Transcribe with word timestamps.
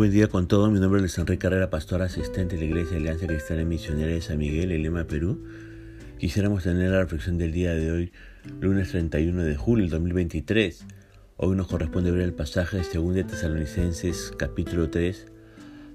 buen 0.00 0.12
día 0.12 0.28
con 0.28 0.48
todos. 0.48 0.72
Mi 0.72 0.80
nombre 0.80 1.04
es 1.04 1.18
Enrique 1.18 1.40
Carrera, 1.40 1.68
pastor 1.68 2.00
asistente 2.00 2.56
de 2.56 2.62
la 2.62 2.68
Iglesia 2.68 2.92
de 2.92 3.00
Alianza 3.00 3.26
Cristiana 3.26 3.66
Misionera 3.66 4.10
de 4.10 4.22
San 4.22 4.38
Miguel, 4.38 4.72
en 4.72 4.82
Lima, 4.82 5.04
Perú. 5.04 5.44
Quisiéramos 6.18 6.62
tener 6.62 6.90
la 6.90 7.00
reflexión 7.00 7.36
del 7.36 7.52
día 7.52 7.74
de 7.74 7.92
hoy, 7.92 8.12
lunes 8.62 8.92
31 8.92 9.42
de 9.42 9.56
julio 9.56 9.84
del 9.84 9.90
2023. 9.90 10.86
Hoy 11.36 11.54
nos 11.54 11.66
corresponde 11.66 12.12
ver 12.12 12.22
el 12.22 12.32
pasaje 12.32 12.78
de 12.78 12.84
2 12.94 13.14
de 13.14 13.24
Tesalonicenses, 13.24 14.32
capítulo 14.38 14.88
3, 14.88 15.26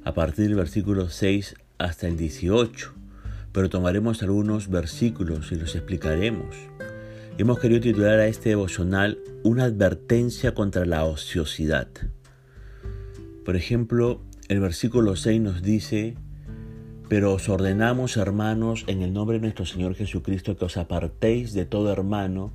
a 0.03 0.13
partir 0.13 0.49
del 0.49 0.55
versículo 0.55 1.09
6 1.09 1.55
hasta 1.79 2.07
el 2.07 2.15
18. 2.15 2.93
Pero 3.53 3.69
tomaremos 3.71 4.21
algunos 4.21 4.69
versículos 4.69 5.51
y 5.51 5.55
los 5.55 5.73
explicaremos. 5.73 6.55
Hemos 7.39 7.57
querido 7.57 7.81
titular 7.81 8.19
a 8.19 8.27
este 8.27 8.49
devocional 8.49 9.17
Una 9.41 9.63
advertencia 9.63 10.53
contra 10.53 10.85
la 10.85 11.05
ociosidad. 11.05 11.87
Por 13.45 13.55
ejemplo, 13.55 14.21
el 14.49 14.59
versículo 14.59 15.15
6 15.15 15.39
nos 15.39 15.61
dice, 15.61 16.15
pero 17.07 17.31
os 17.31 17.47
ordenamos, 17.47 18.17
hermanos, 18.17 18.85
en 18.87 19.03
el 19.03 19.13
nombre 19.13 19.37
de 19.37 19.43
nuestro 19.43 19.67
Señor 19.67 19.93
Jesucristo, 19.93 20.57
que 20.57 20.65
os 20.65 20.77
apartéis 20.77 21.53
de 21.53 21.65
todo 21.65 21.91
hermano 21.91 22.51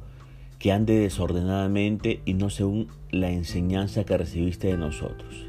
que 0.59 0.73
ande 0.73 0.99
desordenadamente 0.99 2.23
y 2.25 2.35
no 2.35 2.51
según 2.51 2.89
la 3.13 3.31
enseñanza 3.31 4.03
que 4.03 4.19
recibiste 4.19 4.67
de 4.67 4.79
nosotros. 4.79 5.47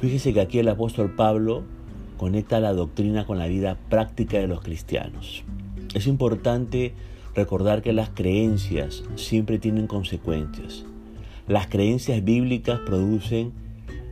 Fíjese 0.00 0.32
que 0.32 0.40
aquí 0.40 0.60
el 0.60 0.68
apóstol 0.68 1.16
Pablo 1.16 1.64
conecta 2.16 2.60
la 2.60 2.72
doctrina 2.72 3.26
con 3.26 3.38
la 3.38 3.48
vida 3.48 3.76
práctica 3.90 4.38
de 4.38 4.46
los 4.46 4.60
cristianos. 4.60 5.42
Es 5.92 6.06
importante 6.06 6.94
recordar 7.34 7.82
que 7.82 7.92
las 7.92 8.10
creencias 8.10 9.02
siempre 9.16 9.58
tienen 9.58 9.88
consecuencias. 9.88 10.84
Las 11.48 11.66
creencias 11.66 12.22
bíblicas 12.22 12.78
producen 12.86 13.65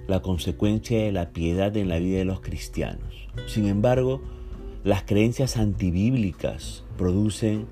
la 0.06 0.20
consecuencia 0.20 1.02
de 1.02 1.12
la 1.12 1.30
piedad 1.30 1.76
en 1.76 1.88
la 1.88 1.98
vida 1.98 2.18
de 2.18 2.24
los 2.24 2.40
cristianos. 2.40 3.28
Sin 3.46 3.66
embargo, 3.66 4.22
las 4.84 5.02
creencias 5.02 5.56
antibíblicas 5.56 6.84
producen 6.96 7.66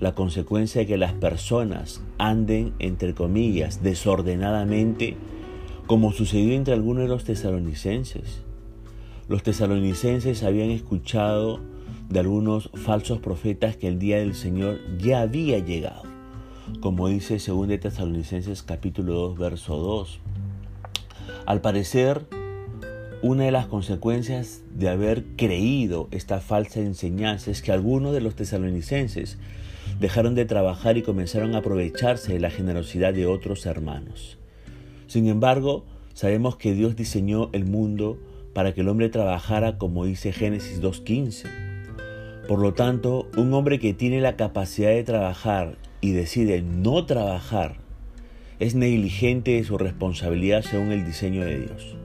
la 0.00 0.14
consecuencia 0.14 0.82
de 0.82 0.86
que 0.86 0.98
las 0.98 1.12
personas 1.12 2.02
anden, 2.18 2.74
entre 2.78 3.14
comillas, 3.14 3.82
desordenadamente, 3.82 5.16
como 5.86 6.12
sucedió 6.12 6.54
entre 6.54 6.74
algunos 6.74 7.04
de 7.04 7.08
los 7.08 7.24
tesalonicenses. 7.24 8.42
Los 9.28 9.42
tesalonicenses 9.42 10.42
habían 10.42 10.70
escuchado 10.70 11.60
de 12.08 12.20
algunos 12.20 12.70
falsos 12.74 13.18
profetas 13.18 13.76
que 13.76 13.88
el 13.88 13.98
día 13.98 14.18
del 14.18 14.34
Señor 14.34 14.78
ya 14.98 15.22
había 15.22 15.58
llegado, 15.58 16.02
como 16.80 17.08
dice 17.08 17.38
2 17.38 17.68
de 17.68 17.78
Tesalonicenses 17.78 18.62
capítulo 18.62 19.14
2, 19.14 19.38
verso 19.38 19.76
2. 19.76 20.20
Al 21.46 21.60
parecer, 21.60 22.26
una 23.22 23.44
de 23.44 23.50
las 23.50 23.66
consecuencias 23.66 24.62
de 24.74 24.88
haber 24.88 25.24
creído 25.36 26.08
esta 26.10 26.40
falsa 26.40 26.80
enseñanza 26.80 27.50
es 27.50 27.62
que 27.62 27.72
algunos 27.72 28.12
de 28.12 28.20
los 28.20 28.36
tesalonicenses 28.36 29.38
dejaron 30.00 30.34
de 30.34 30.44
trabajar 30.44 30.96
y 30.96 31.02
comenzaron 31.02 31.54
a 31.54 31.58
aprovecharse 31.58 32.34
de 32.34 32.40
la 32.40 32.50
generosidad 32.50 33.14
de 33.14 33.26
otros 33.26 33.64
hermanos. 33.66 34.38
Sin 35.06 35.28
embargo, 35.28 35.84
sabemos 36.14 36.56
que 36.56 36.74
Dios 36.74 36.96
diseñó 36.96 37.48
el 37.52 37.64
mundo 37.64 38.18
para 38.52 38.74
que 38.74 38.82
el 38.82 38.88
hombre 38.88 39.08
trabajara 39.08 39.78
como 39.78 40.04
dice 40.04 40.32
Génesis 40.32 40.82
2.15. 40.82 42.46
Por 42.48 42.60
lo 42.60 42.74
tanto, 42.74 43.28
un 43.36 43.52
hombre 43.54 43.78
que 43.78 43.94
tiene 43.94 44.20
la 44.20 44.36
capacidad 44.36 44.90
de 44.90 45.04
trabajar 45.04 45.78
y 46.00 46.12
decide 46.12 46.62
no 46.62 47.06
trabajar 47.06 47.85
es 48.58 48.74
negligente 48.74 49.52
de 49.52 49.64
su 49.64 49.78
responsabilidad 49.78 50.62
según 50.62 50.92
el 50.92 51.04
diseño 51.04 51.44
de 51.44 51.60
Dios. 51.60 51.96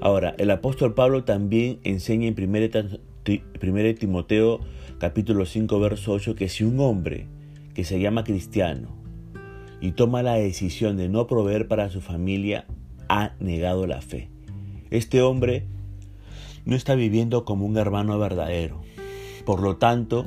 Ahora, 0.00 0.34
el 0.38 0.50
apóstol 0.50 0.94
Pablo 0.94 1.24
también 1.24 1.80
enseña 1.82 2.28
en 2.28 2.36
1 2.38 3.94
Timoteo 3.94 4.60
capítulo 4.98 5.44
5 5.46 5.80
verso 5.80 6.12
8 6.12 6.34
que 6.36 6.48
si 6.48 6.64
un 6.64 6.78
hombre 6.80 7.26
que 7.74 7.84
se 7.84 8.00
llama 8.00 8.24
cristiano 8.24 8.88
y 9.80 9.92
toma 9.92 10.22
la 10.22 10.34
decisión 10.34 10.96
de 10.96 11.08
no 11.08 11.26
proveer 11.26 11.68
para 11.68 11.90
su 11.90 12.00
familia, 12.00 12.66
ha 13.08 13.34
negado 13.40 13.86
la 13.86 14.00
fe. 14.00 14.30
Este 14.90 15.20
hombre 15.22 15.66
no 16.64 16.76
está 16.76 16.94
viviendo 16.94 17.44
como 17.44 17.66
un 17.66 17.76
hermano 17.76 18.18
verdadero. 18.18 18.80
Por 19.44 19.60
lo 19.60 19.76
tanto, 19.76 20.26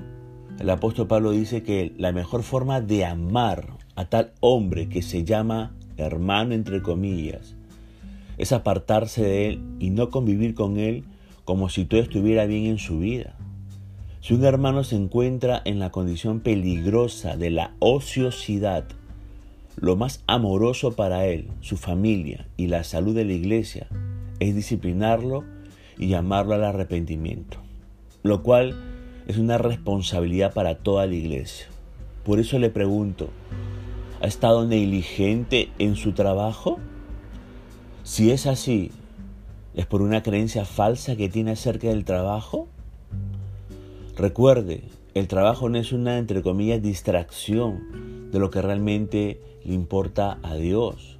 el 0.59 0.69
apóstol 0.69 1.08
Pablo 1.08 1.31
dice 1.31 1.64
que 1.64 1.94
la 1.97 2.12
mejor 2.12 2.44
forma 2.44 2.81
de 2.81 3.06
amar 3.06 3.78
a 4.00 4.06
tal 4.06 4.32
hombre 4.40 4.88
que 4.88 5.02
se 5.02 5.26
llama 5.26 5.76
hermano 5.98 6.54
entre 6.54 6.82
comillas, 6.82 7.58
es 8.38 8.54
apartarse 8.54 9.22
de 9.22 9.50
él 9.50 9.62
y 9.78 9.90
no 9.90 10.10
convivir 10.10 10.56
con 10.56 10.80
él 10.80 11.04
como 11.44 11.68
si 11.68 11.84
todo 11.84 12.00
estuviera 12.00 12.46
bien 12.46 12.66
en 12.68 12.78
su 12.78 13.00
vida. 13.00 13.36
Si 14.22 14.34
un 14.34 14.46
hermano 14.46 14.86
se 14.86 14.96
encuentra 14.96 15.62
en 15.66 15.80
la 15.80 15.90
condición 15.90 16.40
peligrosa 16.40 17.36
de 17.36 17.50
la 17.50 17.76
ociosidad, 17.80 18.86
lo 19.76 19.98
más 19.98 20.24
amoroso 20.28 20.96
para 20.96 21.26
él, 21.26 21.50
su 21.59 21.76
familia 21.76 22.48
y 22.56 22.68
la 22.68 22.86
salud 22.86 23.14
de 23.14 23.26
la 23.26 23.34
iglesia 23.34 23.88
es 24.40 24.56
disciplinarlo 24.56 25.44
y 25.98 26.08
llamarlo 26.08 26.54
al 26.54 26.64
arrepentimiento, 26.64 27.58
lo 28.24 28.44
cual 28.44 28.82
es 29.28 29.38
una 29.38 29.58
responsabilidad 29.58 30.54
para 30.54 30.76
toda 30.76 31.06
la 31.06 31.16
iglesia. 31.16 31.68
Por 32.24 32.40
eso 32.40 32.59
le 32.59 32.70
pregunto, 32.70 33.30
¿Ha 34.22 34.28
estado 34.28 34.66
negligente 34.66 35.69
en 35.80 35.96
su 35.96 36.12
trabajo? 36.12 36.78
Si 38.03 38.31
es 38.31 38.47
así, 38.47 38.91
¿es 39.75 39.85
por 39.85 40.02
una 40.02 40.24
creencia 40.24 40.66
falsa 40.66 41.16
que 41.16 41.30
tiene 41.30 41.52
acerca 41.52 41.88
del 41.88 42.03
trabajo? 42.03 42.68
Recuerde, 44.18 44.84
el 45.13 45.29
trabajo 45.29 45.69
no 45.69 45.78
es 45.78 45.94
una, 45.94 46.18
entre 46.18 46.41
comillas, 46.41 46.81
distracción 46.81 48.29
de 48.29 48.40
lo 48.40 48.50
que 48.50 48.62
realmente 48.62 49.40
le 49.63 49.74
importa 49.74 50.38
a 50.44 50.56
Dios. 50.56 51.18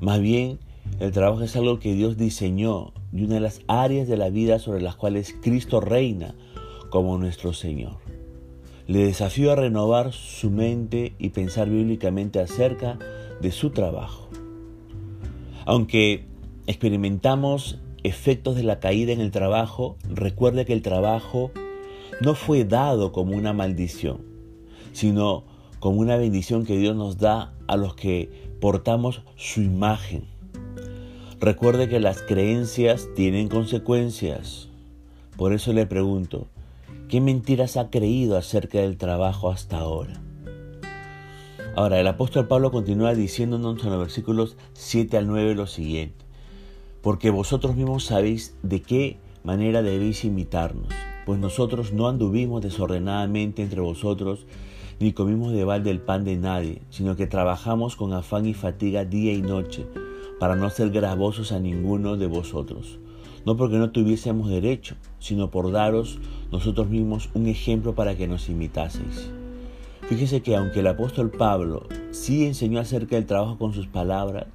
Más 0.00 0.20
bien, 0.20 0.58
el 0.98 1.12
trabajo 1.12 1.42
es 1.42 1.54
algo 1.54 1.78
que 1.78 1.94
Dios 1.94 2.16
diseñó 2.16 2.92
y 3.12 3.22
una 3.22 3.34
de 3.34 3.40
las 3.42 3.60
áreas 3.68 4.08
de 4.08 4.16
la 4.16 4.30
vida 4.30 4.58
sobre 4.58 4.82
las 4.82 4.96
cuales 4.96 5.36
Cristo 5.40 5.80
reina 5.80 6.34
como 6.90 7.16
nuestro 7.16 7.52
Señor. 7.52 8.03
Le 8.86 9.06
desafío 9.06 9.52
a 9.52 9.56
renovar 9.56 10.12
su 10.12 10.50
mente 10.50 11.14
y 11.18 11.30
pensar 11.30 11.70
bíblicamente 11.70 12.40
acerca 12.40 12.98
de 13.40 13.50
su 13.50 13.70
trabajo. 13.70 14.28
Aunque 15.64 16.26
experimentamos 16.66 17.78
efectos 18.02 18.56
de 18.56 18.62
la 18.62 18.80
caída 18.80 19.12
en 19.12 19.20
el 19.20 19.30
trabajo, 19.30 19.96
recuerde 20.08 20.66
que 20.66 20.74
el 20.74 20.82
trabajo 20.82 21.50
no 22.20 22.34
fue 22.34 22.64
dado 22.64 23.12
como 23.12 23.34
una 23.34 23.54
maldición, 23.54 24.18
sino 24.92 25.44
como 25.80 26.00
una 26.00 26.16
bendición 26.16 26.66
que 26.66 26.76
Dios 26.76 26.94
nos 26.94 27.18
da 27.18 27.54
a 27.66 27.76
los 27.76 27.94
que 27.94 28.30
portamos 28.60 29.22
su 29.36 29.62
imagen. 29.62 30.24
Recuerde 31.40 31.88
que 31.88 32.00
las 32.00 32.22
creencias 32.22 33.08
tienen 33.16 33.48
consecuencias. 33.48 34.68
Por 35.36 35.52
eso 35.52 35.72
le 35.72 35.86
pregunto, 35.86 36.46
¿Qué 37.14 37.20
mentiras 37.20 37.76
ha 37.76 37.90
creído 37.90 38.36
acerca 38.36 38.80
del 38.80 38.96
trabajo 38.96 39.48
hasta 39.48 39.78
ahora? 39.78 40.20
Ahora, 41.76 42.00
el 42.00 42.08
apóstol 42.08 42.48
Pablo 42.48 42.72
continúa 42.72 43.14
diciéndonos 43.14 43.84
en 43.84 43.90
los 43.90 44.00
versículos 44.00 44.56
7 44.72 45.18
al 45.18 45.28
9 45.28 45.54
lo 45.54 45.68
siguiente. 45.68 46.24
Porque 47.02 47.30
vosotros 47.30 47.76
mismos 47.76 48.04
sabéis 48.04 48.56
de 48.64 48.82
qué 48.82 49.18
manera 49.44 49.80
debéis 49.82 50.24
imitarnos, 50.24 50.88
pues 51.24 51.38
nosotros 51.38 51.92
no 51.92 52.08
anduvimos 52.08 52.62
desordenadamente 52.62 53.62
entre 53.62 53.80
vosotros, 53.80 54.44
ni 54.98 55.12
comimos 55.12 55.52
de 55.52 55.62
balde 55.62 55.92
el 55.92 56.00
pan 56.00 56.24
de 56.24 56.36
nadie, 56.36 56.82
sino 56.90 57.14
que 57.14 57.28
trabajamos 57.28 57.94
con 57.94 58.12
afán 58.12 58.44
y 58.44 58.54
fatiga 58.54 59.04
día 59.04 59.32
y 59.34 59.40
noche, 59.40 59.86
para 60.40 60.56
no 60.56 60.68
ser 60.68 60.90
gravosos 60.90 61.52
a 61.52 61.60
ninguno 61.60 62.16
de 62.16 62.26
vosotros 62.26 62.98
no 63.44 63.56
porque 63.56 63.76
no 63.76 63.90
tuviésemos 63.90 64.48
derecho, 64.48 64.96
sino 65.18 65.50
por 65.50 65.70
daros 65.72 66.18
nosotros 66.50 66.88
mismos 66.88 67.30
un 67.34 67.46
ejemplo 67.46 67.94
para 67.94 68.16
que 68.16 68.28
nos 68.28 68.48
imitaseis. 68.48 69.30
Fíjese 70.08 70.42
que 70.42 70.56
aunque 70.56 70.80
el 70.80 70.86
apóstol 70.86 71.30
Pablo 71.30 71.86
sí 72.10 72.44
enseñó 72.46 72.80
acerca 72.80 73.16
del 73.16 73.26
trabajo 73.26 73.58
con 73.58 73.72
sus 73.72 73.86
palabras, 73.86 74.46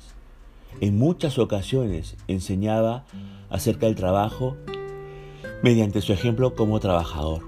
en 0.82 0.98
muchas 0.98 1.40
ocasiones 1.40 2.16
enseñaba 2.28 3.06
acerca 3.50 3.88
del 3.88 3.96
trabajo 3.96 4.56
mediante 5.64 6.02
su 6.02 6.14
ejemplo 6.14 6.56
como 6.56 6.80
trabajador. 6.80 7.42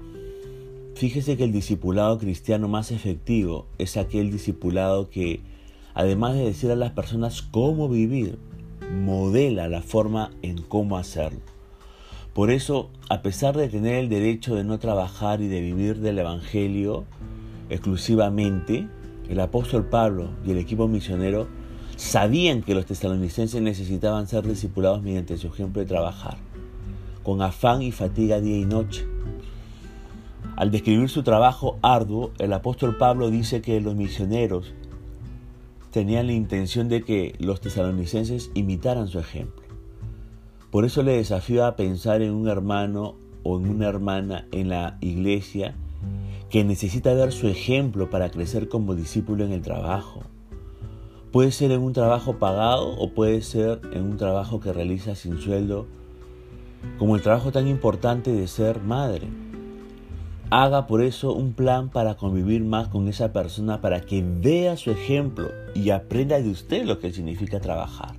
Fíjese 0.96 1.36
que 1.36 1.44
el 1.44 1.52
discipulado 1.52 2.18
cristiano 2.18 2.68
más 2.68 2.90
efectivo 2.90 3.66
es 3.78 3.96
aquel 3.96 4.30
discipulado 4.30 5.08
que, 5.08 5.40
además 5.94 6.34
de 6.34 6.44
decir 6.44 6.70
a 6.70 6.76
las 6.76 6.92
personas 6.92 7.42
cómo 7.42 7.88
vivir, 7.88 8.38
modela 8.92 9.68
la 9.68 9.82
forma 9.82 10.30
en 10.42 10.62
cómo 10.62 10.96
hacerlo. 10.96 11.40
Por 12.34 12.50
eso, 12.50 12.90
a 13.10 13.20
pesar 13.22 13.56
de 13.56 13.68
tener 13.68 13.96
el 13.96 14.08
derecho 14.08 14.54
de 14.54 14.64
no 14.64 14.78
trabajar 14.78 15.40
y 15.40 15.48
de 15.48 15.60
vivir 15.60 15.98
del 15.98 16.18
Evangelio 16.18 17.04
exclusivamente, 17.68 18.86
el 19.28 19.40
apóstol 19.40 19.86
Pablo 19.86 20.30
y 20.46 20.52
el 20.52 20.58
equipo 20.58 20.88
misionero 20.88 21.48
sabían 21.96 22.62
que 22.62 22.74
los 22.74 22.86
tesalonicenses 22.86 23.60
necesitaban 23.60 24.26
ser 24.26 24.46
discipulados 24.46 25.02
mediante 25.02 25.36
su 25.36 25.48
ejemplo 25.48 25.80
de 25.80 25.88
trabajar, 25.88 26.36
con 27.22 27.42
afán 27.42 27.82
y 27.82 27.92
fatiga 27.92 28.40
día 28.40 28.58
y 28.58 28.64
noche. 28.64 29.06
Al 30.56 30.70
describir 30.70 31.08
su 31.08 31.22
trabajo 31.22 31.78
arduo, 31.82 32.32
el 32.38 32.52
apóstol 32.52 32.96
Pablo 32.96 33.30
dice 33.30 33.62
que 33.62 33.80
los 33.80 33.94
misioneros 33.94 34.74
tenían 35.92 36.26
la 36.26 36.32
intención 36.32 36.88
de 36.88 37.02
que 37.02 37.36
los 37.38 37.60
tesalonicenses 37.60 38.50
imitaran 38.54 39.06
su 39.06 39.20
ejemplo. 39.20 39.62
Por 40.70 40.86
eso 40.86 41.02
le 41.02 41.12
desafío 41.12 41.66
a 41.66 41.76
pensar 41.76 42.22
en 42.22 42.32
un 42.32 42.48
hermano 42.48 43.14
o 43.42 43.58
en 43.58 43.68
una 43.68 43.88
hermana 43.88 44.48
en 44.52 44.70
la 44.70 44.96
iglesia 45.02 45.74
que 46.48 46.64
necesita 46.64 47.12
ver 47.12 47.30
su 47.30 47.46
ejemplo 47.46 48.08
para 48.08 48.30
crecer 48.30 48.68
como 48.68 48.94
discípulo 48.94 49.44
en 49.44 49.52
el 49.52 49.60
trabajo. 49.60 50.22
Puede 51.30 51.52
ser 51.52 51.72
en 51.72 51.82
un 51.82 51.92
trabajo 51.92 52.38
pagado 52.38 52.96
o 52.98 53.10
puede 53.10 53.42
ser 53.42 53.80
en 53.92 54.04
un 54.04 54.16
trabajo 54.16 54.60
que 54.60 54.72
realiza 54.72 55.14
sin 55.14 55.40
sueldo, 55.40 55.86
como 56.98 57.16
el 57.16 57.22
trabajo 57.22 57.52
tan 57.52 57.68
importante 57.68 58.32
de 58.32 58.46
ser 58.48 58.82
madre. 58.82 59.28
Haga 60.54 60.86
por 60.86 61.02
eso 61.02 61.32
un 61.32 61.54
plan 61.54 61.88
para 61.88 62.16
convivir 62.16 62.62
más 62.62 62.88
con 62.88 63.08
esa 63.08 63.32
persona 63.32 63.80
para 63.80 64.02
que 64.02 64.22
vea 64.22 64.76
su 64.76 64.90
ejemplo 64.90 65.48
y 65.74 65.88
aprenda 65.90 66.38
de 66.40 66.50
usted 66.50 66.84
lo 66.84 66.98
que 66.98 67.12
significa 67.12 67.58
trabajar. 67.58 68.16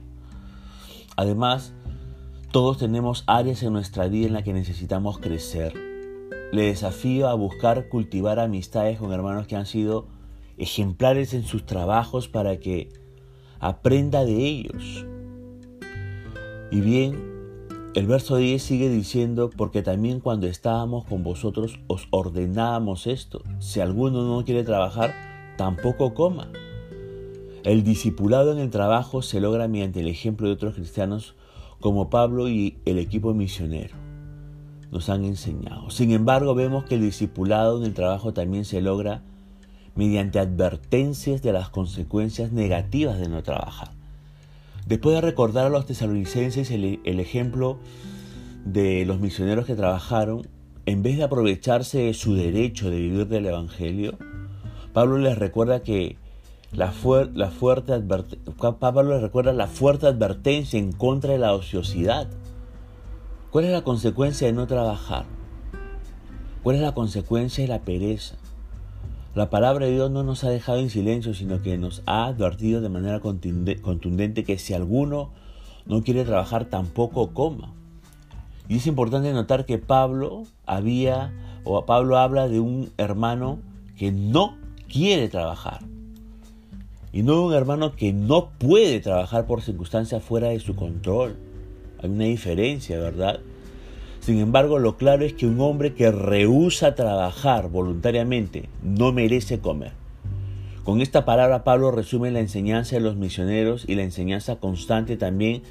Además, 1.16 1.74
todos 2.52 2.80
tenemos 2.80 3.24
áreas 3.28 3.62
en 3.62 3.74
nuestra 3.74 4.08
vida 4.08 4.28
en 4.28 4.34
las 4.34 4.44
que 4.44 4.54
necesitamos 4.54 5.20
crecer 5.20 5.74
le 6.54 6.66
desafío 6.66 7.30
a 7.30 7.34
buscar 7.34 7.90
cultivar 7.90 8.40
amistades 8.40 9.00
con 9.00 9.12
hermanos 9.12 9.48
que 9.48 9.56
han 9.56 9.66
sido 9.66 10.06
ejemplares 10.60 11.34
en 11.34 11.46
sus 11.46 11.66
trabajos 11.66 12.28
para 12.28 12.60
que 12.60 12.90
aprenda 13.60 14.24
de 14.24 14.36
ellos. 14.36 15.04
Y 16.70 16.82
bien, 16.82 17.33
el 17.96 18.08
verso 18.08 18.38
10 18.38 18.62
sigue 18.62 18.90
diciendo, 18.90 19.52
porque 19.56 19.84
también 19.84 20.20
cuando 20.20 20.48
estábamos 20.48 21.06
con 21.06 21.24
vosotros 21.24 21.80
os 21.88 22.08
ordenábamos 22.10 23.06
esto, 23.06 23.44
si 23.60 23.82
alguno 23.82 24.28
no 24.28 24.44
quiere 24.44 24.64
trabajar, 24.64 25.14
tampoco 25.58 26.14
coma. 26.16 26.52
El 27.64 27.84
discipulado 27.84 28.52
en 28.52 28.58
el 28.58 28.72
trabajo 28.72 29.22
se 29.22 29.40
logra 29.40 29.68
mediante 29.68 30.00
el 30.00 30.08
ejemplo 30.08 30.48
de 30.48 30.54
otros 30.54 30.74
cristianos 30.76 31.36
como 31.80 32.10
Pablo 32.10 32.50
y 32.50 32.78
el 32.86 32.98
equipo 32.98 33.34
misionero 33.34 33.96
nos 34.92 35.10
han 35.10 35.24
enseñado. 35.24 35.90
Sin 35.90 36.12
embargo, 36.12 36.56
vemos 36.56 36.86
que 36.86 36.96
el 36.96 37.02
discipulado 37.02 37.80
en 37.80 37.86
el 37.86 37.94
trabajo 37.94 38.34
también 38.34 38.66
se 38.66 38.82
logra 38.82 39.24
mediante 39.96 40.40
advertencias 40.40 41.42
de 41.42 41.54
las 41.54 41.70
consecuencias 41.70 42.52
negativas 42.52 43.20
de 43.20 43.30
no 43.30 43.44
trabajar. 43.44 43.93
Después 44.86 45.16
de 45.16 45.22
recordar 45.22 45.66
a 45.66 45.70
los 45.70 45.86
tesalonicenses 45.86 46.72
el, 46.72 47.20
ejemplo 47.20 47.80
de 48.66 49.06
los 49.06 49.20
misioneros 49.20 49.66
que 49.66 49.76
trabajaron, 49.76 50.48
en 50.86 51.04
vez 51.04 51.18
de 51.18 51.24
aprovecharse 51.24 52.00
de 52.00 52.14
su 52.14 52.36
derecho 52.36 52.90
de 52.90 52.98
vivir 52.98 53.28
del 53.28 53.46
Evangelio, 53.46 54.18
Pablo 54.92 55.18
les 55.18 55.38
recuerda 55.38 55.82
que 55.84 56.18
la, 56.72 56.94
la 57.34 57.50
fuerte 57.52 58.02
Pablo 58.80 59.14
les 59.14 59.22
recuerda 59.22 59.54
la 59.54 59.68
fuerte 59.68 60.08
advertencia 60.08 60.78
en 60.80 60.92
contra 60.92 61.32
de 61.32 61.40
la 61.40 61.54
ociosidad 61.54 62.28
¿Cuál 63.54 63.66
es 63.66 63.72
la 63.72 63.84
consecuencia 63.84 64.48
de 64.48 64.54
no 64.54 64.66
trabajar? 64.66 65.26
¿Cuál 66.64 66.78
es 66.78 66.82
la 66.82 66.96
consecuencia 66.96 67.64
de 67.64 67.68
la 67.68 67.84
pereza? 67.84 68.36
La 69.36 69.50
palabra 69.50 69.88
de 69.88 69.94
Dios 69.94 70.12
no 70.12 70.22
nos 70.22 70.44
ha 70.44 70.52
dejado 70.52 70.78
en 70.78 70.92
silencio, 70.92 71.34
sino 71.34 71.60
que 71.64 71.76
nos 71.80 72.04
ha 72.06 72.26
advertido 72.26 72.82
de 72.82 72.90
manera 72.90 73.20
contundente 73.20 74.44
que 74.44 74.60
si 74.60 74.76
alguno 74.76 75.32
no 75.88 76.04
quiere 76.04 76.24
trabajar, 76.24 76.66
tampoco 76.66 77.34
coma. 77.34 77.74
Y 78.70 78.78
es 78.78 78.86
importante 78.86 79.34
notar 79.34 79.66
que 79.66 79.80
Pablo 79.80 80.44
había, 80.68 81.34
o 81.64 81.84
Pablo 81.88 82.20
habla 82.20 82.48
de 82.48 82.60
un 82.60 82.92
hermano 82.98 83.58
que 83.98 84.12
no 84.12 84.56
quiere 84.88 85.30
trabajar. 85.30 85.80
Y 87.12 87.24
no 87.24 87.44
un 87.44 87.54
hermano 87.56 87.96
que 87.96 88.14
no 88.14 88.50
puede 88.60 89.00
trabajar 89.00 89.48
por 89.48 89.64
circunstancias 89.64 90.24
fuera 90.24 90.50
de 90.50 90.60
su 90.60 90.76
control. 90.76 91.38
Hay 91.98 92.10
una 92.12 92.26
diferencia, 92.26 93.00
¿verdad? 93.00 93.40
Sin 94.24 94.40
embargo, 94.40 94.80
lo 94.80 94.96
claro 94.96 95.26
es 95.26 95.34
que 95.34 95.46
un 95.46 95.60
hombre 95.60 95.96
que 95.96 96.10
rehúsa 96.10 96.96
trabajar 96.96 97.68
voluntariamente 97.68 98.70
no 98.82 99.12
merece 99.12 99.60
comer. 99.60 99.92
Con 100.86 101.02
esta 101.02 101.26
palabra 101.26 101.66
Pablo 101.66 101.92
resume 101.92 102.32
la 102.32 102.40
enseñanza 102.40 102.96
de 102.96 103.02
los 103.02 103.18
misioneros 103.18 103.84
y 103.86 103.96
la 103.96 104.04
enseñanza 104.04 104.56
constante 104.56 105.18
también 105.18 105.64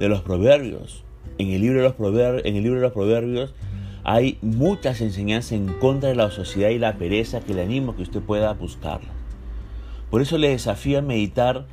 de 0.00 0.08
los 0.08 0.22
proverbios. 0.22 1.04
En 1.38 1.50
el 1.50 1.62
libro 1.62 1.78
de 1.78 2.80
los 2.80 2.92
proverbios, 2.92 3.54
hay 4.02 4.36
muchas 4.42 5.00
enseñanzas 5.00 5.52
en 5.52 5.68
contra 5.74 6.08
de 6.08 6.16
la 6.16 6.32
sociedad 6.32 6.70
y 6.70 6.80
la 6.80 6.98
pereza 6.98 7.38
que 7.38 7.54
le 7.54 7.62
animo 7.62 7.92
a 7.92 7.96
que 7.96 8.02
usted 8.02 8.20
pueda 8.20 8.52
buscarla. 8.52 9.10
Por 10.10 10.22
eso 10.22 10.38
le 10.38 10.48
desafío 10.48 10.98
a 10.98 11.02
meditar 11.02 11.66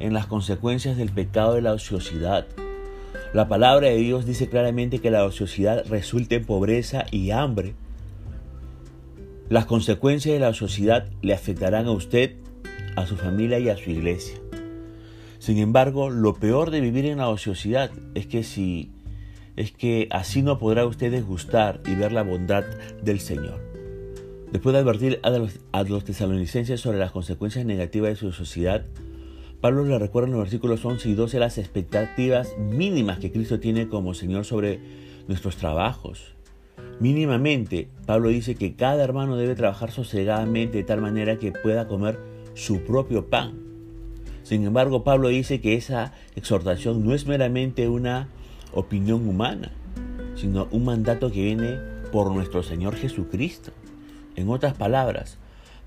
en 0.00 0.14
las 0.14 0.26
consecuencias 0.26 0.96
del 0.96 1.12
pecado 1.12 1.54
de 1.54 1.62
la 1.62 1.74
ociosidad 1.74 2.44
la 3.32 3.48
palabra 3.48 3.88
de 3.88 3.96
Dios 3.96 4.26
dice 4.26 4.48
claramente 4.48 4.98
que 4.98 5.10
la 5.10 5.24
ociosidad 5.24 5.84
resulta 5.88 6.34
en 6.34 6.44
pobreza 6.44 7.06
y 7.10 7.30
hambre. 7.30 7.74
Las 9.48 9.66
consecuencias 9.66 10.34
de 10.34 10.40
la 10.40 10.48
ociosidad 10.48 11.08
le 11.22 11.34
afectarán 11.34 11.86
a 11.86 11.92
usted, 11.92 12.36
a 12.96 13.06
su 13.06 13.16
familia 13.16 13.58
y 13.58 13.68
a 13.68 13.76
su 13.76 13.90
iglesia. 13.90 14.38
Sin 15.38 15.58
embargo, 15.58 16.10
lo 16.10 16.34
peor 16.34 16.70
de 16.70 16.80
vivir 16.80 17.06
en 17.06 17.18
la 17.18 17.28
ociosidad 17.28 17.90
es 18.14 18.26
que 18.26 18.42
si 18.42 18.90
es 19.56 19.72
que 19.72 20.08
así 20.10 20.42
no 20.42 20.58
podrá 20.58 20.86
usted 20.86 21.10
desgustar 21.10 21.80
y 21.86 21.94
ver 21.94 22.12
la 22.12 22.22
bondad 22.22 22.64
del 23.02 23.20
Señor. 23.20 23.60
Después 24.52 24.74
de 24.74 24.80
advertir 24.80 25.20
a 25.22 25.82
los, 25.82 26.04
tesalonicenses 26.04 26.80
sobre 26.80 26.98
las 26.98 27.10
consecuencias 27.10 27.64
negativas 27.64 28.10
de 28.10 28.16
su 28.16 28.32
sociedad, 28.32 28.84
Pablo 29.60 29.84
le 29.84 29.98
recuerda 29.98 30.28
en 30.28 30.34
los 30.34 30.42
versículos 30.42 30.84
11 30.84 31.08
y 31.08 31.14
12 31.14 31.38
las 31.38 31.56
expectativas 31.56 32.56
mínimas 32.58 33.18
que 33.18 33.32
Cristo 33.32 33.58
tiene 33.58 33.88
como 33.88 34.12
Señor 34.12 34.44
sobre 34.44 34.80
nuestros 35.28 35.56
trabajos. 35.56 36.34
Mínimamente, 37.00 37.88
Pablo 38.04 38.28
dice 38.28 38.54
que 38.54 38.76
cada 38.76 39.02
hermano 39.02 39.36
debe 39.36 39.54
trabajar 39.54 39.90
sosegadamente 39.90 40.78
de 40.78 40.84
tal 40.84 41.00
manera 41.00 41.38
que 41.38 41.52
pueda 41.52 41.88
comer 41.88 42.18
su 42.54 42.84
propio 42.84 43.30
pan. 43.30 43.58
Sin 44.42 44.64
embargo, 44.64 45.04
Pablo 45.04 45.28
dice 45.28 45.60
que 45.60 45.74
esa 45.74 46.12
exhortación 46.36 47.04
no 47.04 47.14
es 47.14 47.26
meramente 47.26 47.88
una 47.88 48.28
opinión 48.72 49.26
humana, 49.26 49.72
sino 50.34 50.68
un 50.70 50.84
mandato 50.84 51.32
que 51.32 51.42
viene 51.42 51.78
por 52.12 52.30
nuestro 52.30 52.62
Señor 52.62 52.94
Jesucristo. 52.94 53.72
En 54.36 54.50
otras 54.50 54.74
palabras, 54.74 55.38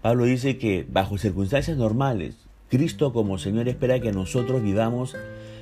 Pablo 0.01 0.25
dice 0.25 0.57
que 0.57 0.87
bajo 0.89 1.19
circunstancias 1.19 1.77
normales, 1.77 2.48
Cristo 2.69 3.13
como 3.13 3.37
Señor 3.37 3.67
espera 3.67 3.99
que 3.99 4.11
nosotros 4.11 4.61
vivamos 4.61 5.15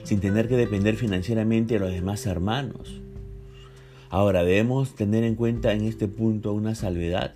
sin 0.03 0.19
tener 0.19 0.47
que 0.47 0.57
depender 0.57 0.95
financieramente 0.95 1.75
de 1.75 1.79
los 1.79 1.91
demás 1.91 2.25
hermanos. 2.25 3.01
Ahora 4.09 4.43
debemos 4.43 4.95
tener 4.95 5.23
en 5.23 5.35
cuenta 5.35 5.73
en 5.73 5.83
este 5.83 6.07
punto 6.07 6.53
una 6.53 6.75
salvedad. 6.75 7.33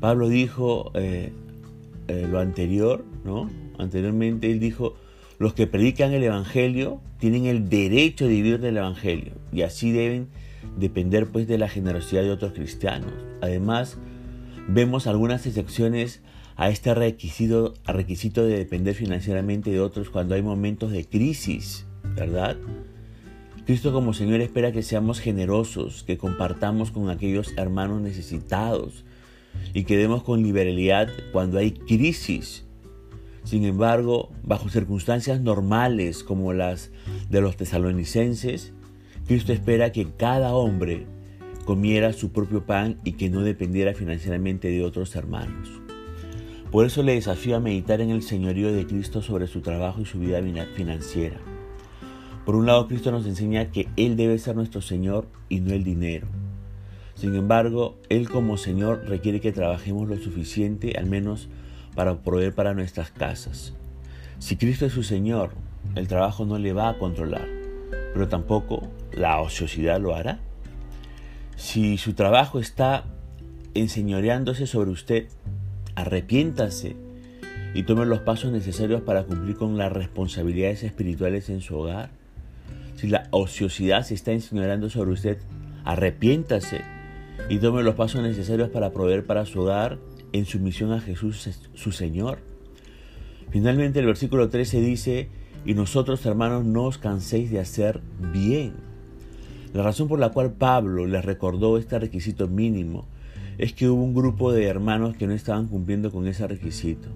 Pablo 0.00 0.28
dijo 0.28 0.90
eh, 0.94 1.32
eh, 2.08 2.26
lo 2.30 2.38
anterior, 2.40 3.04
¿no? 3.24 3.50
Anteriormente 3.78 4.50
él 4.50 4.60
dijo, 4.60 4.94
los 5.38 5.54
que 5.54 5.66
predican 5.66 6.12
el 6.12 6.22
Evangelio 6.22 7.00
tienen 7.18 7.46
el 7.46 7.68
derecho 7.68 8.26
de 8.26 8.30
vivir 8.30 8.60
del 8.60 8.76
Evangelio 8.76 9.32
y 9.52 9.62
así 9.62 9.92
deben 9.92 10.28
depender 10.78 11.26
pues 11.28 11.46
de 11.46 11.58
la 11.58 11.68
generosidad 11.68 12.22
de 12.22 12.30
otros 12.30 12.52
cristianos. 12.52 13.12
Además, 13.40 13.98
vemos 14.68 15.06
algunas 15.06 15.46
excepciones 15.46 16.22
a 16.56 16.68
este 16.68 16.94
requisito, 16.94 17.72
de 18.46 18.58
depender 18.58 18.94
financieramente 18.94 19.70
de 19.70 19.80
otros 19.80 20.10
cuando 20.10 20.34
hay 20.34 20.42
momentos 20.42 20.92
de 20.92 21.04
crisis, 21.04 21.86
¿verdad? 22.14 22.56
Cristo 23.66 23.92
como 23.92 24.12
Señor 24.12 24.40
espera 24.40 24.72
que 24.72 24.82
seamos 24.82 25.20
generosos, 25.20 26.04
que 26.04 26.18
compartamos 26.18 26.90
con 26.90 27.10
aquellos 27.10 27.54
hermanos 27.56 28.02
necesitados 28.02 29.04
y 29.72 29.84
que 29.84 29.96
demos 29.96 30.22
con 30.22 30.42
liberalidad 30.42 31.08
cuando 31.32 31.58
hay 31.58 31.72
crisis. 31.72 32.64
Sin 33.42 33.64
embargo, 33.64 34.30
bajo 34.42 34.68
circunstancias 34.68 35.40
normales 35.40 36.22
como 36.24 36.52
las 36.52 36.90
de 37.30 37.40
los 37.40 37.56
tesalonicenses, 37.56 38.72
Cristo 39.26 39.52
espera 39.52 39.92
que 39.92 40.06
cada 40.16 40.54
hombre 40.54 41.06
comiera 41.64 42.12
su 42.12 42.32
propio 42.32 42.64
pan 42.66 42.98
y 43.04 43.12
que 43.12 43.30
no 43.30 43.40
dependiera 43.40 43.94
financieramente 43.94 44.68
de 44.68 44.84
otros 44.84 45.16
hermanos. 45.16 45.83
Por 46.74 46.86
eso 46.86 47.04
le 47.04 47.14
desafío 47.14 47.54
a 47.54 47.60
meditar 47.60 48.00
en 48.00 48.10
el 48.10 48.22
señorío 48.22 48.72
de 48.72 48.84
Cristo 48.84 49.22
sobre 49.22 49.46
su 49.46 49.60
trabajo 49.60 50.00
y 50.00 50.06
su 50.06 50.18
vida 50.18 50.42
financiera. 50.74 51.36
Por 52.44 52.56
un 52.56 52.66
lado, 52.66 52.88
Cristo 52.88 53.12
nos 53.12 53.26
enseña 53.26 53.70
que 53.70 53.86
Él 53.96 54.16
debe 54.16 54.40
ser 54.40 54.56
nuestro 54.56 54.82
Señor 54.82 55.28
y 55.48 55.60
no 55.60 55.72
el 55.72 55.84
dinero. 55.84 56.26
Sin 57.14 57.36
embargo, 57.36 57.94
Él 58.08 58.28
como 58.28 58.56
Señor 58.56 59.04
requiere 59.06 59.40
que 59.40 59.52
trabajemos 59.52 60.08
lo 60.08 60.16
suficiente, 60.16 60.98
al 60.98 61.06
menos 61.06 61.48
para 61.94 62.16
proveer 62.24 62.56
para 62.56 62.74
nuestras 62.74 63.12
casas. 63.12 63.72
Si 64.40 64.56
Cristo 64.56 64.84
es 64.84 64.92
su 64.92 65.04
Señor, 65.04 65.50
el 65.94 66.08
trabajo 66.08 66.44
no 66.44 66.58
le 66.58 66.72
va 66.72 66.88
a 66.88 66.98
controlar, 66.98 67.46
pero 68.12 68.26
tampoco 68.26 68.90
la 69.12 69.40
ociosidad 69.40 70.00
lo 70.00 70.16
hará. 70.16 70.40
Si 71.54 71.98
su 71.98 72.14
trabajo 72.14 72.58
está 72.58 73.04
enseñoreándose 73.74 74.66
sobre 74.66 74.90
usted, 74.90 75.28
arrepiéntase 75.94 76.96
y 77.74 77.82
tome 77.82 78.06
los 78.06 78.20
pasos 78.20 78.52
necesarios 78.52 79.02
para 79.02 79.24
cumplir 79.24 79.56
con 79.56 79.76
las 79.76 79.92
responsabilidades 79.92 80.82
espirituales 80.84 81.48
en 81.50 81.60
su 81.60 81.76
hogar. 81.76 82.10
Si 82.96 83.08
la 83.08 83.26
ociosidad 83.30 84.04
se 84.04 84.14
está 84.14 84.32
enseñoreando 84.32 84.88
sobre 84.90 85.10
usted, 85.10 85.38
arrepiéntase 85.84 86.82
y 87.48 87.58
tome 87.58 87.82
los 87.82 87.96
pasos 87.96 88.22
necesarios 88.22 88.70
para 88.70 88.92
proveer 88.92 89.26
para 89.26 89.44
su 89.44 89.60
hogar 89.60 89.98
en 90.32 90.46
sumisión 90.46 90.92
a 90.92 91.00
Jesús 91.00 91.48
su 91.74 91.92
Señor. 91.92 92.38
Finalmente 93.50 94.00
el 94.00 94.06
versículo 94.06 94.48
13 94.48 94.80
dice, 94.80 95.28
y 95.66 95.74
nosotros 95.74 96.24
hermanos 96.26 96.64
no 96.64 96.84
os 96.84 96.98
canséis 96.98 97.50
de 97.50 97.60
hacer 97.60 98.00
bien. 98.32 98.74
La 99.72 99.82
razón 99.82 100.06
por 100.06 100.20
la 100.20 100.30
cual 100.30 100.52
Pablo 100.52 101.06
les 101.06 101.24
recordó 101.24 101.78
este 101.78 101.98
requisito 101.98 102.46
mínimo 102.46 103.06
es 103.58 103.72
que 103.72 103.88
hubo 103.88 104.02
un 104.02 104.14
grupo 104.14 104.52
de 104.52 104.66
hermanos 104.66 105.16
que 105.16 105.26
no 105.26 105.32
estaban 105.32 105.66
cumpliendo 105.68 106.10
con 106.10 106.26
ese 106.26 106.46
requisito. 106.46 107.08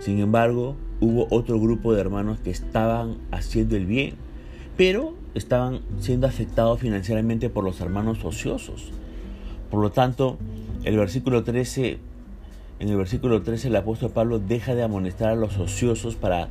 Sin 0.00 0.18
embargo, 0.18 0.76
hubo 1.00 1.26
otro 1.30 1.60
grupo 1.60 1.92
de 1.92 2.00
hermanos 2.00 2.40
que 2.40 2.50
estaban 2.50 3.18
haciendo 3.30 3.76
el 3.76 3.86
bien, 3.86 4.14
pero 4.76 5.14
estaban 5.34 5.80
siendo 5.98 6.26
afectados 6.26 6.80
financieramente 6.80 7.50
por 7.50 7.64
los 7.64 7.80
hermanos 7.80 8.24
ociosos. 8.24 8.92
Por 9.70 9.80
lo 9.80 9.90
tanto, 9.90 10.38
el 10.84 10.96
versículo 10.96 11.44
13, 11.44 11.98
en 12.78 12.88
el 12.88 12.96
versículo 12.96 13.42
13 13.42 13.68
el 13.68 13.76
apóstol 13.76 14.10
Pablo 14.10 14.38
deja 14.38 14.74
de 14.74 14.82
amonestar 14.82 15.28
a 15.28 15.36
los 15.36 15.58
ociosos 15.58 16.16
para 16.16 16.48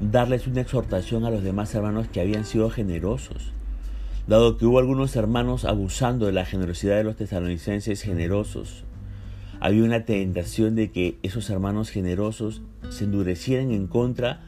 darles 0.00 0.46
una 0.46 0.60
exhortación 0.60 1.24
a 1.24 1.30
los 1.30 1.42
demás 1.42 1.74
hermanos 1.74 2.08
que 2.08 2.20
habían 2.20 2.44
sido 2.44 2.68
generosos. 2.68 3.52
Dado 4.26 4.56
que 4.56 4.66
hubo 4.66 4.78
algunos 4.78 5.16
hermanos 5.16 5.64
abusando 5.64 6.26
de 6.26 6.32
la 6.32 6.44
generosidad 6.44 6.96
de 6.96 7.04
los 7.04 7.16
tesalonicenses 7.16 8.02
generosos, 8.02 8.84
había 9.58 9.82
una 9.82 10.04
tentación 10.04 10.76
de 10.76 10.92
que 10.92 11.18
esos 11.22 11.50
hermanos 11.50 11.90
generosos 11.90 12.62
se 12.90 13.04
endurecieran 13.04 13.72
en 13.72 13.88
contra 13.88 14.40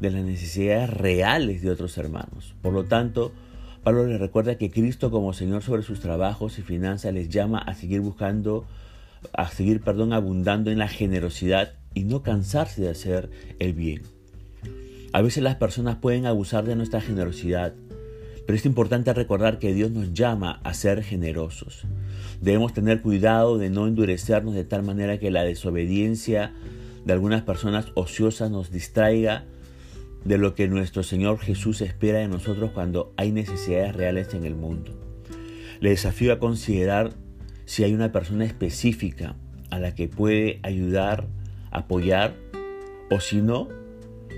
de 0.00 0.10
las 0.10 0.24
necesidades 0.24 0.90
reales 0.90 1.62
de 1.62 1.70
otros 1.70 1.96
hermanos. 1.98 2.54
Por 2.62 2.72
lo 2.72 2.84
tanto, 2.84 3.32
Pablo 3.84 4.06
les 4.06 4.18
recuerda 4.18 4.56
que 4.56 4.70
Cristo 4.70 5.12
como 5.12 5.32
Señor 5.32 5.62
sobre 5.62 5.82
sus 5.82 6.00
trabajos 6.00 6.58
y 6.58 6.62
finanzas 6.62 7.14
les 7.14 7.28
llama 7.28 7.58
a 7.58 7.74
seguir 7.74 8.00
buscando, 8.00 8.64
a 9.32 9.48
seguir, 9.48 9.82
perdón, 9.82 10.12
abundando 10.12 10.72
en 10.72 10.78
la 10.78 10.88
generosidad 10.88 11.74
y 11.94 12.04
no 12.04 12.22
cansarse 12.22 12.82
de 12.82 12.90
hacer 12.90 13.30
el 13.60 13.72
bien. 13.72 14.02
A 15.12 15.22
veces 15.22 15.44
las 15.44 15.56
personas 15.56 15.96
pueden 15.96 16.26
abusar 16.26 16.64
de 16.64 16.74
nuestra 16.74 17.00
generosidad, 17.00 17.74
pero 18.46 18.56
es 18.56 18.66
importante 18.66 19.12
recordar 19.12 19.58
que 19.58 19.72
Dios 19.72 19.90
nos 19.90 20.12
llama 20.12 20.60
a 20.64 20.74
ser 20.74 21.02
generosos. 21.02 21.84
Debemos 22.40 22.72
tener 22.74 23.02
cuidado 23.02 23.58
de 23.58 23.70
no 23.70 23.86
endurecernos 23.86 24.54
de 24.54 24.64
tal 24.64 24.82
manera 24.82 25.18
que 25.18 25.30
la 25.30 25.44
desobediencia 25.44 26.52
de 27.04 27.12
algunas 27.12 27.42
personas 27.42 27.86
ociosas 27.94 28.50
nos 28.50 28.70
distraiga 28.70 29.44
de 30.24 30.38
lo 30.38 30.54
que 30.54 30.68
nuestro 30.68 31.02
Señor 31.02 31.38
Jesús 31.38 31.80
espera 31.80 32.18
de 32.18 32.28
nosotros 32.28 32.70
cuando 32.72 33.12
hay 33.16 33.32
necesidades 33.32 33.94
reales 33.94 34.34
en 34.34 34.44
el 34.44 34.54
mundo. 34.54 34.92
Le 35.80 35.90
desafío 35.90 36.32
a 36.32 36.38
considerar 36.38 37.12
si 37.64 37.84
hay 37.84 37.94
una 37.94 38.12
persona 38.12 38.44
específica 38.44 39.36
a 39.70 39.78
la 39.78 39.94
que 39.94 40.08
puede 40.08 40.60
ayudar, 40.62 41.26
apoyar, 41.70 42.34
o 43.10 43.20
si 43.20 43.40
no, 43.40 43.68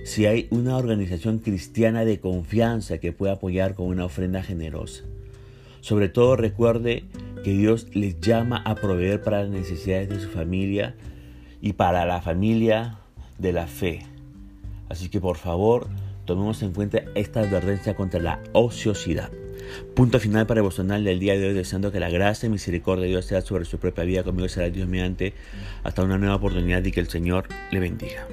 si 0.04 0.26
hay 0.26 0.48
una 0.50 0.76
organización 0.76 1.38
cristiana 1.38 2.04
de 2.04 2.20
confianza 2.20 2.98
que 2.98 3.12
pueda 3.12 3.34
apoyar 3.34 3.74
con 3.74 3.86
una 3.86 4.04
ofrenda 4.04 4.42
generosa. 4.42 5.04
Sobre 5.80 6.08
todo 6.08 6.36
recuerde 6.36 7.04
que 7.44 7.52
Dios 7.52 7.88
les 7.94 8.20
llama 8.20 8.62
a 8.64 8.74
proveer 8.74 9.22
para 9.22 9.42
las 9.42 9.50
necesidades 9.50 10.08
de 10.08 10.20
su 10.20 10.28
familia 10.28 10.94
y 11.60 11.74
para 11.74 12.06
la 12.06 12.22
familia 12.22 12.98
de 13.38 13.52
la 13.52 13.66
fe. 13.66 14.06
Así 14.88 15.08
que 15.08 15.20
por 15.20 15.36
favor, 15.36 15.88
tomemos 16.24 16.62
en 16.62 16.72
cuenta 16.72 17.02
esta 17.14 17.40
advertencia 17.40 17.94
contra 17.94 18.20
la 18.20 18.42
ociosidad. 18.52 19.30
Punto 19.94 20.20
final 20.20 20.46
para 20.46 20.60
el 20.60 21.04
del 21.04 21.18
día 21.18 21.38
de 21.38 21.48
hoy, 21.48 21.54
deseando 21.54 21.92
que 21.92 22.00
la 22.00 22.10
gracia 22.10 22.46
y 22.46 22.50
misericordia 22.50 23.04
de 23.04 23.10
Dios 23.10 23.24
sea 23.24 23.40
sobre 23.40 23.64
su 23.64 23.78
propia 23.78 24.04
vida. 24.04 24.22
Conmigo 24.22 24.48
será 24.48 24.68
Dios 24.68 24.88
mediante 24.88 25.34
hasta 25.82 26.02
una 26.02 26.18
nueva 26.18 26.36
oportunidad 26.36 26.84
y 26.84 26.92
que 26.92 27.00
el 27.00 27.08
Señor 27.08 27.48
le 27.70 27.80
bendiga. 27.80 28.26